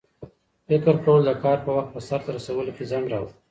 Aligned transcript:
فکر 0.67 0.95
کول 1.05 1.21
د 1.25 1.31
کار 1.43 1.57
په 1.65 1.71
وخت 1.77 1.89
په 1.93 1.99
سرته 2.07 2.29
رسولو 2.37 2.71
کې 2.75 2.83
ځنډ 2.91 3.05
راولي. 3.11 3.33